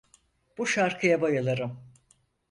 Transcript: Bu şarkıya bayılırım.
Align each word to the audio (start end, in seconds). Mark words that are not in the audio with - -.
Bu 0.57 0.67
şarkıya 0.67 1.21
bayılırım. 1.21 1.91